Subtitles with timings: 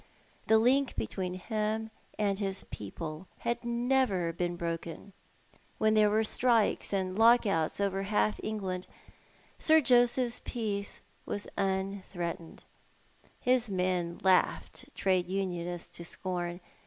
[0.47, 5.13] The link between him and his people had never been broken.
[5.77, 8.87] When tliere were strikes and lock outs over half England,
[9.59, 12.63] Sir Joseph's peace was un threatened.
[13.39, 16.61] His men laughed Trade Unionists to scorn.